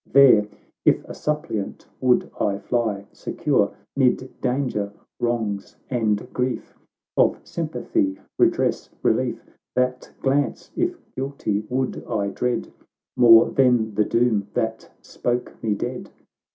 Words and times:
There, 0.11 0.47
if 0.83 1.05
a 1.07 1.13
suppliant, 1.13 1.85
would 1.99 2.31
I 2.39 2.57
fly, 2.57 3.05
Secure, 3.13 3.71
'mid 3.95 4.41
danger, 4.41 4.91
wrongs, 5.19 5.75
and 5.91 6.27
grief, 6.33 6.75
Of 7.15 7.37
sympathy, 7.43 8.17
redress, 8.39 8.89
relief— 9.03 9.45
That 9.75 10.11
glance, 10.19 10.71
if 10.75 10.99
guilty, 11.13 11.67
would 11.69 12.03
I 12.09 12.29
dread 12.29 12.73
More 13.15 13.51
than 13.51 13.93
the 13.93 14.03
doom 14.05 14.47
that 14.55 14.89
spoke 15.03 15.61
me 15.61 15.75
dead 15.75 16.09